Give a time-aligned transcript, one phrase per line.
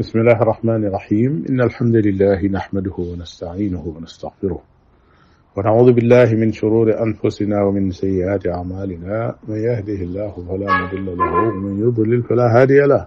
[0.00, 4.58] بسم الله الرحمن الرحيم إن الحمد لله نحمده ونستعينه ونستغفره
[5.56, 11.80] ونعوذ بالله من شرور أنفسنا ومن سيئات أعمالنا من يهده الله فلا مضل له ومن
[11.86, 13.06] يضلل فلا هادي له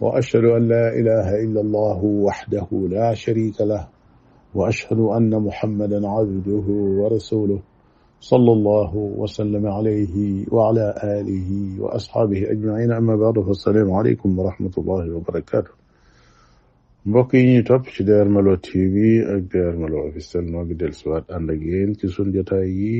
[0.00, 3.88] وأشهد أن لا إله إلا الله وحده لا شريك له
[4.54, 6.66] وأشهد أن محمدا عبده
[7.00, 7.60] ورسوله
[8.20, 11.50] صلى الله وسلم عليه وعلى آله
[11.82, 15.74] وأصحابه أجمعين أما بعد فالسلام عليكم ورحمة الله وبركاته
[17.08, 18.94] mbokk yi ñuy topp ci DR Malo TV
[19.34, 21.48] ak DR Malo officiel noo ngi dellusiwaat ànd
[22.00, 22.94] ci sun jotaay yi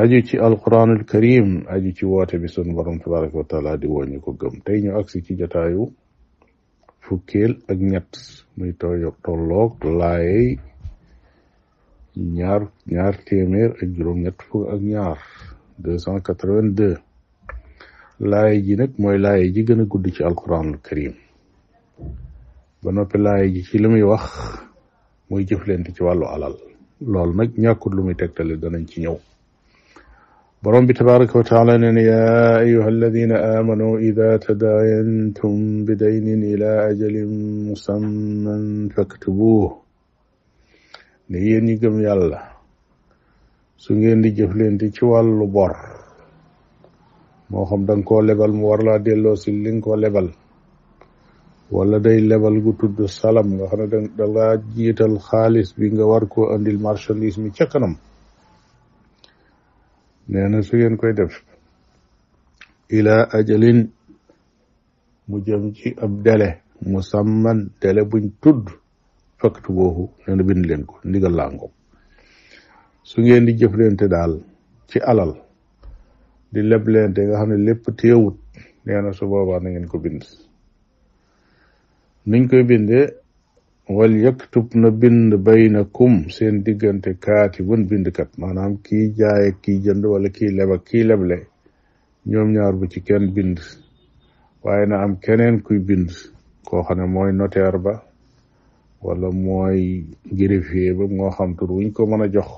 [0.00, 4.06] aju ci alquranul karim aju ci woote bi sun borom tabaraka wa taala di woo
[4.10, 5.10] ñu ko gëm tey ñu ak
[7.90, 8.12] ñett
[8.56, 9.72] muy tooyo tolloog
[12.36, 12.62] ñaar
[12.94, 15.18] ñaar téeméer ak juróom ñett fukk ak ñaar
[15.82, 16.96] deux cent quatre-vingt-deux
[18.64, 21.14] ji nag mooy laaye ji gën a gudd ci alquranul karim
[22.82, 24.26] ba noppi laay ji ci li muy wax
[25.30, 26.54] muy jëflante ci wàllu alal
[27.12, 29.18] lol nag ñàkkut lu muy tegtale danañ ci ñëw
[30.62, 32.20] borom bi tabaraka wa taala nee ya
[32.64, 37.32] ayuha alladina aamanu ida tadaayantum bidaynin ila ajalin
[37.68, 39.70] musamman faktubuh
[41.30, 42.38] ne yéen ñi gëm yàlla
[43.82, 45.72] su ngeen di jëflante ci wàllu bor
[47.50, 50.28] moo xam danga koo lebal mu war laa delloo si li nga ko lebal
[51.72, 56.04] wala day lebal gu tudd salam nga xam ne da nga jiital xaalis bi nga
[56.10, 57.94] war koo andil marchandise mi ca kanam
[60.30, 61.32] nee na su ngeen koy def
[62.98, 63.80] ila ajalin
[65.28, 66.48] mu jëm ci ab dele
[66.92, 68.64] musamman dele buñ tudd
[69.40, 71.66] faktu boobu nee na bind leen ko ndigal làngo
[73.08, 74.32] su ngeen di jëflante daal
[74.92, 75.32] ci alal
[76.52, 78.36] di leblente nga xam ne lépp téewut
[78.84, 80.24] nee na su boobaa na ngeen ko bind
[82.28, 83.04] nuñ koy bindee
[83.96, 90.04] wal yaktub na bind baynakum seen diggante kaatibun bindkat maanaam kii jaay ak kii jënd
[90.12, 91.38] wala kii leb ak kii leble
[92.30, 93.56] ñoom ñaar bu ci kenn bind
[94.64, 96.08] waaye na am keneen kuy bind
[96.68, 97.94] ko xam ne mooy notaire ba
[99.04, 99.78] wala mooy
[100.38, 102.50] greffier ba moo xam tur wuñ ko mën a jox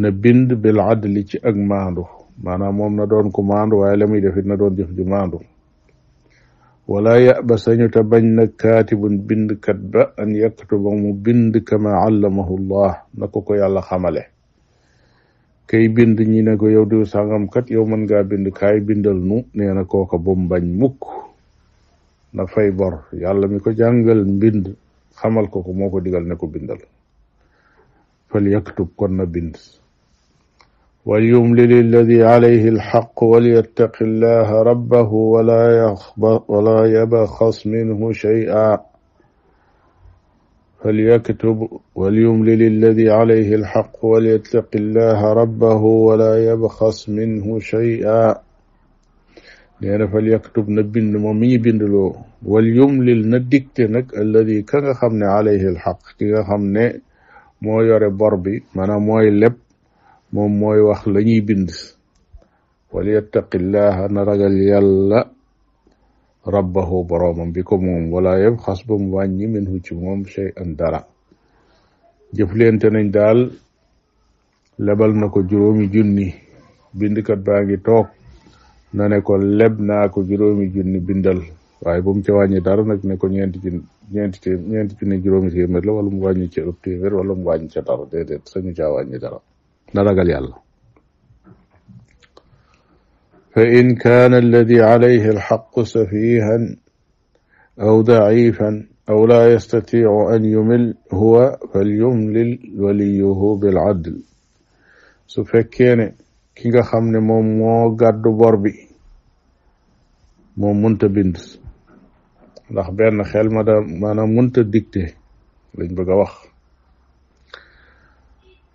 [0.00, 2.02] na bind bil adli ci ak maandu
[2.44, 5.38] maanaam moom na doon ku maandu waaye la muy defit na doon jëf ju maandu
[6.84, 13.08] wala yaba sañuta bañ nag kaatibun bindkat ba an yaktuba mu bind kama allamahu llah
[13.16, 14.28] na ko ko yàlla xamale
[15.64, 19.16] kay bind ñi ne ko yow diw sàngam kat yow mën ngaa bind kaay bindal
[19.16, 20.88] nu nee na kooka bu mu
[22.36, 24.74] na fay bor yàlla mi ko jàngal mbind
[25.16, 26.84] xamal ko ko moo ko digal ne ko bindal
[28.28, 29.56] fal yaktub kon na bind
[31.06, 35.96] وليملل الذي عليه الحق وليتق الله ربه ولا
[36.48, 38.78] ولا يبخص منه شيئا
[40.82, 48.34] فليكتب وليملل الذي عليه الحق وليتق الله ربه ولا يبخص منه شيئا
[49.80, 52.16] لأن فليكتب نبي النمومي بن لو
[52.46, 56.92] وليملل ندكتنك الذي كان خمن عليه الحق كان خمن
[57.62, 59.20] مو يري بربي مانا مو
[60.34, 61.70] moom mooy wax la ñuy bind
[62.90, 65.30] wal yattaqillaha na ragal yàlla
[66.44, 70.50] rabbahu boroomam bi ko moom wala yëpp xas ba mu wàññi minhu ci moom shay
[70.60, 71.00] an dara
[72.36, 73.38] jëflente nañ daal
[74.86, 76.28] lebal na ko juróomi junni
[76.98, 78.06] bindkat baa ngi toog
[78.96, 81.38] na ne ko leb naa ko juróomi junni bindal
[81.82, 83.80] waaye bu mu ca wàññi dara nag ne ko ñeenti junni
[84.12, 87.34] ñeenti té ñeenti junni juróomi téeméer la wala mu wàññi ca ëpp téeméer wala
[88.52, 89.18] sañu caa wàññi
[89.94, 90.54] ده رجل يلا
[93.54, 96.58] فإن كان الذي عليه الحق سفيها
[97.80, 104.22] أو ضعيفا أو لا يستطيع أن يمل هو فليملل وليه بالعدل
[105.34, 106.04] su fekkee ne
[106.56, 108.72] ki nga xam ne moom moo gàddu bor bi
[110.60, 111.36] moom munta bind
[112.70, 115.02] ndax benn xel ma da maanaam munta dicté
[115.78, 116.34] lañ bëgg a wax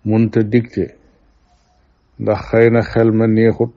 [0.08, 0.84] munta dicté
[2.22, 3.72] ndax xëy na xel ma neexut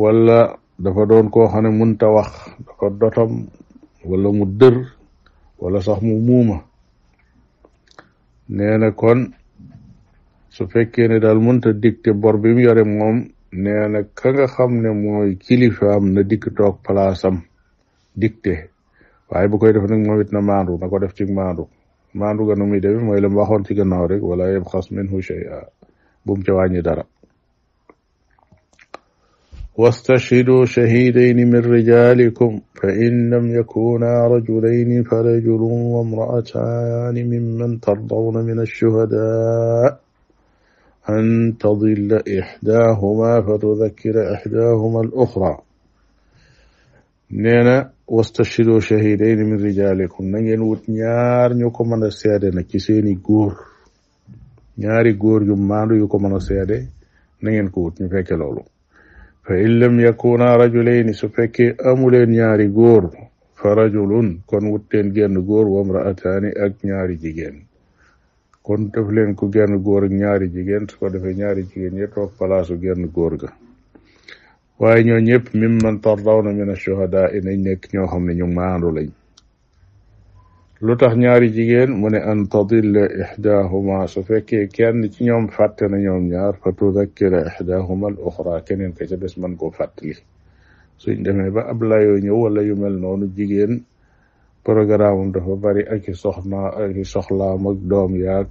[0.00, 0.38] wala
[0.82, 2.30] dafa doon koo xam ne munta wax
[2.66, 3.32] dafa dotom
[4.08, 4.76] wala mu dër
[5.62, 6.56] wala sax mu muuma
[8.54, 9.18] nee na kon
[10.54, 13.16] su fekkee ne daal munta dicté bor bi mu yore moom
[13.62, 17.36] nee na ka nga xam ne mooy kilifaam na dikk toog palaasam
[18.20, 18.52] dicté
[19.28, 21.64] waaye bu koy def nag moom na maandu na ko def ci maandu
[22.18, 25.18] maandu ga nu muy demee mooy la mu waxoon ci gannaaw rek wala yabxas minhu
[25.28, 25.56] shay'a
[26.28, 26.82] بوم ca wàññi
[29.82, 35.62] واستشهدوا شهيدين من رجالكم فإن لم يكونا رجلين فرجل
[35.94, 39.90] وامرأتان ممن ترضون من الشهداء
[41.10, 45.56] أن تضل إحداهما فتذكر إحداهما الأخرى
[47.32, 53.56] نينا واستشهدوا شهيدين من رجالكم نجن وتنيار نيكم من السيادة نكسيني قور
[54.78, 56.78] ñaari góor yu maandu yu ko mën a seede
[57.42, 58.62] na ngeen ko wut ñu fekke loolu
[59.44, 63.04] fa in lam yakuna rajulayni su fekkee amuleen ñaari góor
[63.58, 67.56] fa rajulun kon wutteen genn góor wa mraataani ak ñaari jigéen
[68.66, 72.06] kon def leen ko genn góor ak ñaari jigéen su ko defee ñaari jigéen ya
[72.14, 73.50] toog palaasu genn góor ga
[74.78, 78.88] waaye ñoo ñëpp mimman tardawna min ashuhadaa i nañ nekk ñoo xam ne ñu maandu
[78.96, 79.10] lañ
[80.80, 85.84] lu tax ñaari jigéen mu ne an tadilla ixdahuma su fekkee kenn ci ñoom fàtte
[85.90, 90.14] na ñoom ñaar fa tudakkira ixdahuma al oxra keneen ka ca des man koo fàttali
[91.02, 93.74] suñ demee ba ab layoo ñëw wala yu mel noonu jigéen
[94.64, 98.46] programme am bari ak i soxna ak i soxlaam ak doom yaag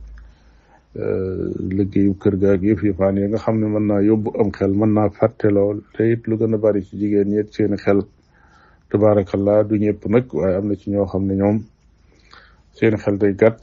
[1.00, 1.48] euh,
[1.78, 2.92] liggéeyu kër gaag yëf yi
[3.32, 6.36] nga xam ne mën naa yóbbu am xel mën naa fàtte lool te it lu
[6.38, 8.00] gën a bari ci jigéen ñet seeni xel
[8.90, 11.60] tabarakallah du ñëpp nag waaye am na ci ñoo xam ne ñoom
[12.78, 13.62] seeni xel day gàtt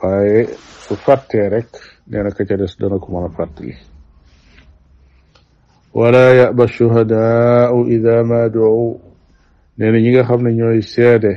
[0.00, 0.40] waaye
[0.86, 1.66] su fàttee rek
[2.08, 3.74] nee na ka ca des dana ko mën a fàttali
[5.98, 8.90] wala yaba shuhadaau ida ma duu
[9.78, 11.32] nee na ñi nga xam ne ñooy seede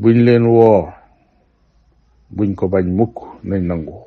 [0.00, 0.84] buñ leen woo
[2.36, 3.16] buñ ko bañ mukk
[3.50, 3.98] nañ nangu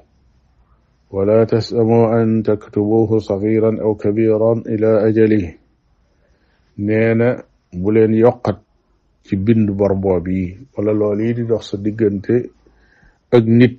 [1.15, 5.47] ولا تسأموا أن تكتبوه صغيرا أو كبيرا إلى أجله
[6.77, 7.43] نينا
[7.73, 8.57] بولين يقت
[9.25, 12.45] ci bind borbo bi wala loolu yi di dox sa diggante
[13.33, 13.73] ak nit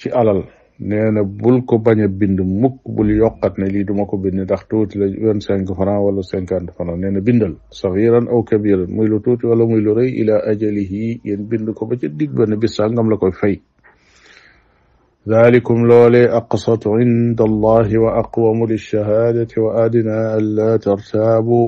[0.00, 0.40] ci alal
[0.80, 4.38] nee na bul ko bañ a bind mukk bul yokkat ne lii duma ko bind
[4.44, 8.88] ndax tuuti la vingt cinq franc wala cinquante franc nee na bindal saxiran aw kabiran
[8.96, 12.32] muy lu tuuti wala muy lu rëy ila ajalihi yen bind ko ba ca dig
[12.36, 13.56] ba ne bis sàngam la koy fay
[15.26, 21.66] ذلكم لولي أقسط عند الله وأقوم للشهادة وأدنى ألا ترتابوا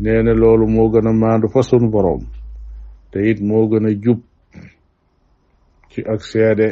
[0.00, 2.22] nee na loolu moo gën a maandu fa sunu borom
[3.10, 4.20] te it moo gën a jub
[5.90, 6.68] ci ak seede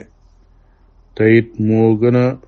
[1.16, 2.38] te it moo gën a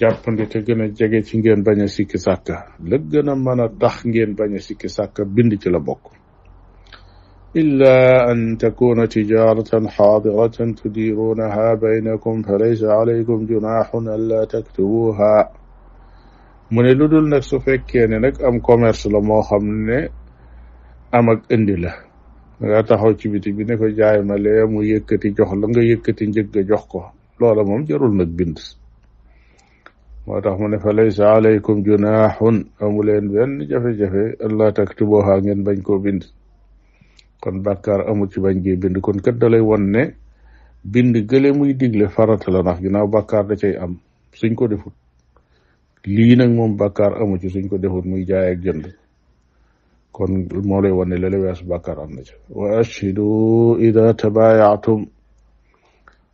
[0.00, 2.56] jàppandi te gën a jege ci ngeen bañ a sikki sàkka
[2.88, 6.06] la gën a mën a tax ngeen bañ a sikki sàkka bind ci la bokk
[7.56, 15.59] إلا أن تكون تجارة حاضرة تديرونها بينكم فليس عليكم جناح ألا تكتبوها
[16.70, 19.98] mu ne lu dul nag su fekkee ne nag am commerce la moo xam ne
[21.16, 21.90] am ak indi la
[22.62, 25.82] nga taxaw ci biti bi ne ko jaay ma lee mu yëkkati jox la nga
[25.90, 27.00] yëkkati njëgg jox ko
[27.40, 28.58] loola moom jarul nag bind
[30.26, 35.60] moo tax mu ne fa laysa alaykum junaaxun amu leen benn jafe-jafe allah taktubuha ngeen
[35.66, 36.22] bañ koo bind
[37.42, 40.02] kon bàkkaar amul ci bañ gee bind kon kat dalay won ne
[40.92, 43.92] bind gële muy digle farata la ndax ginnaaw bàkkaar da cay am
[44.38, 44.94] suñ ko defut
[46.04, 48.84] li nag moom bàkkaar amu suñ ko defut muy jaay ak jënd
[50.12, 55.04] kon moo lay wane lele weesu bàkkaar am na ci wa ashhidu ida tabayaatum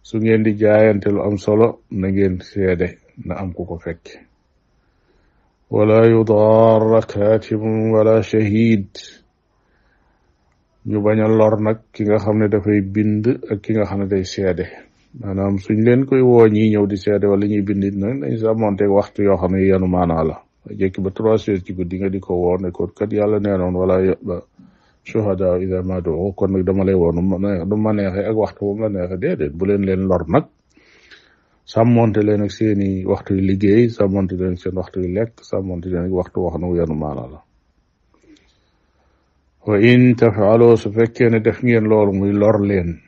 [0.03, 2.89] su ngeen di jaayante lu am solo na ngeen seede
[3.27, 4.05] na am ku ko fekk
[5.71, 8.89] wala yudaara kaatibun wala shahid
[10.89, 13.99] ñu bañ a lor nag ki nga xam ne dafay bind ak ki nga xam
[14.01, 14.86] ne day seede
[15.21, 18.51] maanaam suñ leen koy woo ñi ñëw di seede wala ñuy bind it nag sa
[18.61, 20.37] monteeg waxtu yoo xam ne yanu maanaa la
[20.79, 23.57] jekki ba trois heures ci guddi nga di ko woo ne ko kat yàlla nee
[23.59, 23.95] noon wala
[24.27, 24.37] ba
[25.09, 27.23] shuhada ida ma doo kon nag dama lay woo nu
[27.85, 30.45] ma neexee ak waxtu bu ma neexee déedéet bu leen leen lor nag
[31.73, 35.33] sàmmonte leen ak seen i waxtu yu liggéey sàmmonte leen ak seen waxtu yu lekk
[35.51, 37.39] sàmmonte leen ak waxtu wax nu yanu maanaa la
[39.67, 43.06] wa in tafaaloo su fekkee ne def ngeen loolu muy lor leen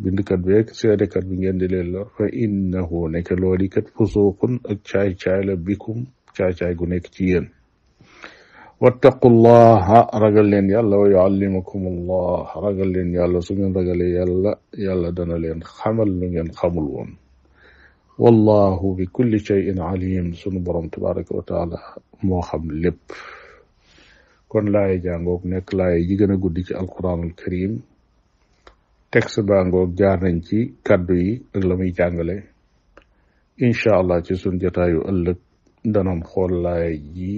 [0.00, 4.78] bindkat beeg seedekat bi ngeen di leen lor fa innahu nekk looli kat fusuqun ak
[4.90, 5.98] caay caay la bikum
[6.36, 7.46] caay caay gu nekk ci yéen
[8.82, 14.52] wattaqu llaha ragal leen yàlla wa yuallimukum allah ragal leen yàlla su ngeen ragalee yàlla
[14.86, 17.10] yàlla dana leen xamal lu ngeen xamul woon
[18.22, 21.78] wallahu bi kulli shayin alim sunu borom tabaraka wa taala
[22.26, 23.04] moo xam lépp
[24.50, 27.72] kon laay jàngoog nekk laay ji gën a guddi ci alquranul karim
[29.14, 32.36] texte baa ngoog jaar nañ ci kàddu yi ak la muy jàngale
[33.64, 35.38] incha allah ci sun jotaayu ëllëg
[35.94, 37.32] danan xool yi ji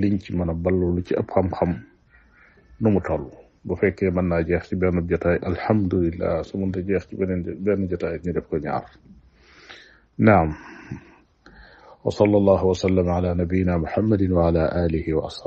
[0.00, 1.72] liñ ci mën a ballulu ci ab xam-xam
[2.80, 3.24] nu mu toll
[3.66, 7.88] bu fekkee mën naa jeex ci benn jotaay alhamdulillah su mënta jeex ci beneen benn
[7.90, 8.84] jotaay ñu def ko ñaar
[10.18, 10.48] naam
[12.06, 15.44] وصلى الله وسلم على نبينا محمد وعلى آله وأصحابه